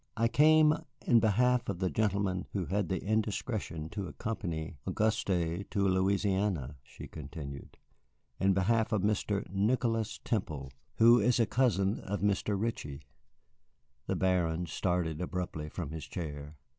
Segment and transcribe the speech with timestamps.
[0.17, 0.73] "I came
[1.05, 7.05] in behalf of the gentleman who had the indiscretion to accompany Auguste to Louisiana," she
[7.07, 7.77] continued,
[8.39, 9.47] "in behalf of Mr.
[9.51, 12.59] Nicholas Temple, who is a cousin of Mr.
[12.59, 13.03] Ritchie."
[14.07, 16.55] The Baron started abruptly from his chair.